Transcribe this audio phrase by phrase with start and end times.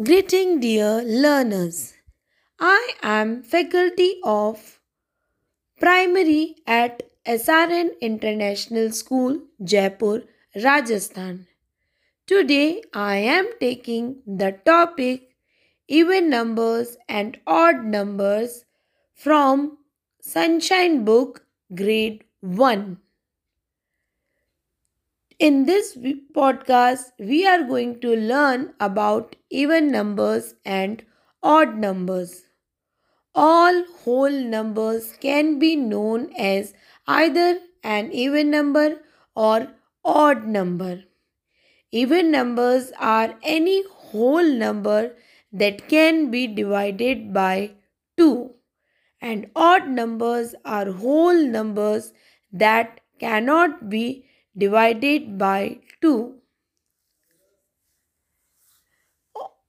[0.00, 1.92] Greeting dear learners.
[2.58, 4.80] I am faculty of
[5.78, 10.22] primary at SRN International School, Jaipur,
[10.56, 11.46] Rajasthan.
[12.26, 15.36] Today I am taking the topic
[15.88, 18.64] even numbers and odd numbers
[19.14, 19.76] from
[20.22, 22.96] Sunshine Book Grade 1.
[25.44, 25.98] In this
[26.36, 31.02] podcast, we are going to learn about even numbers and
[31.42, 32.44] odd numbers.
[33.34, 36.74] All whole numbers can be known as
[37.08, 39.00] either an even number
[39.34, 39.66] or
[40.04, 41.02] odd number.
[41.90, 45.16] Even numbers are any whole number
[45.52, 47.72] that can be divided by
[48.16, 48.54] 2
[49.20, 52.12] and odd numbers are whole numbers
[52.52, 56.34] that cannot be divided by 2.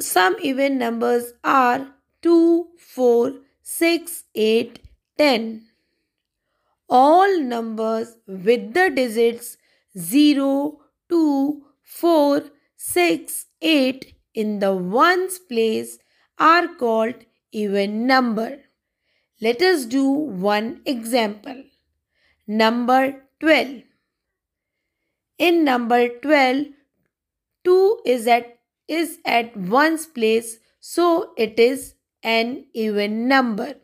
[0.00, 1.88] Some even numbers are
[2.22, 4.78] 2, 4, 6, 8,
[5.18, 5.66] 10.
[6.88, 9.58] All numbers with the digits
[9.98, 12.42] 0, 2, 4,
[12.76, 15.98] 6, 8 in the ones place
[16.38, 17.14] are called
[17.52, 18.58] even number.
[19.40, 21.62] Let us do one example.
[22.46, 23.82] Number 12.
[25.40, 26.66] In number 12,
[27.64, 33.76] 2 is at, is at ones place, so it is an even number.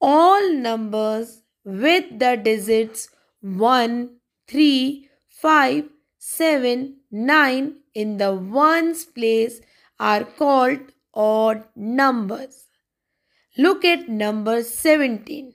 [0.00, 3.08] All numbers with the digits
[3.40, 4.10] 1,
[4.48, 5.84] 3, 5,
[6.18, 9.60] 7, 9 in the ones place
[10.00, 10.80] are called
[11.14, 12.64] odd numbers.
[13.56, 15.52] Look at number 17.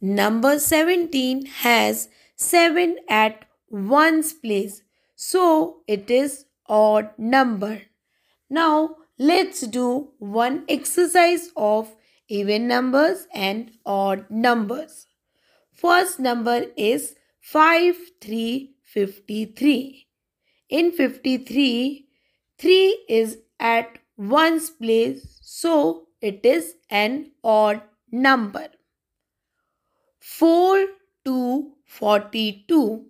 [0.00, 4.82] Number 17 has 7 at ones place.
[5.14, 7.82] So it is odd number.
[8.50, 11.94] Now let's do one exercise of
[12.28, 15.06] even numbers and odd numbers.
[15.72, 20.06] First number is 5 3 53.
[20.68, 22.08] In 53
[22.58, 27.80] 3 is at ones place so it is an odd
[28.10, 28.68] number.
[30.20, 30.86] 4
[31.24, 33.06] 2 42.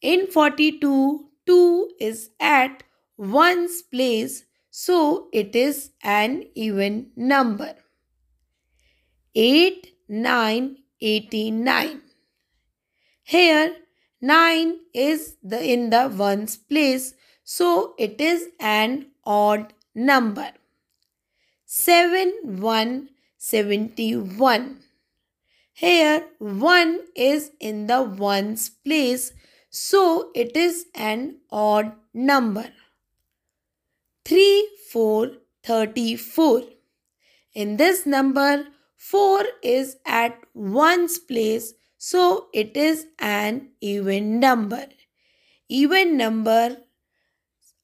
[0.00, 2.82] In 42, 2 is at
[3.16, 7.74] ones place, so it is an even number.
[9.34, 12.02] 8, 9, 89.
[13.22, 13.76] Here,
[14.20, 20.52] 9 is the in the ones place, so it is an odd number.
[21.64, 24.85] 7, 1, 71.
[25.78, 29.34] Here 1 is in the ones place
[29.68, 32.70] so it is an odd number.
[34.24, 35.32] 3 4
[35.62, 36.62] 34.
[37.52, 38.64] In this number
[38.96, 44.86] 4 is at ones place so it is an even number.
[45.68, 46.78] Even number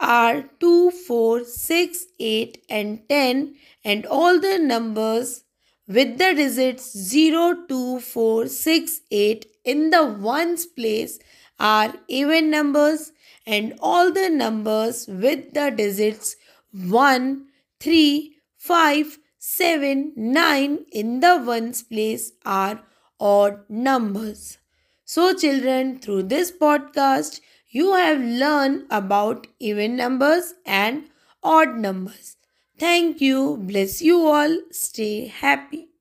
[0.01, 3.55] are 2, 4, 6, 8 and 10
[3.85, 5.45] and all the numbers
[5.87, 11.19] with the digits 0, 2, 4, 6, 8 in the ones place
[11.59, 13.13] are even numbers
[13.47, 16.37] and all the numbers with the digits
[16.73, 17.47] 1,
[17.81, 22.83] 3, 5, 7, 9 in the ones place are
[23.21, 24.59] odd numbers.
[25.05, 31.09] So children, through this podcast, you have learned about even numbers and
[31.43, 32.37] odd numbers.
[32.83, 33.57] Thank you.
[33.59, 34.59] Bless you all.
[34.73, 35.92] Stay happy.